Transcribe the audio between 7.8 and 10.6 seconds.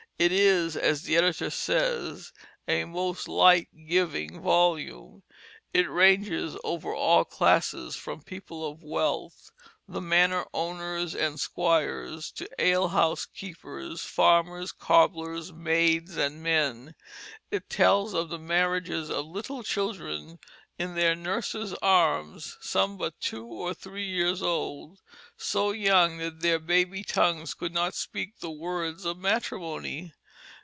from people of wealth, the manor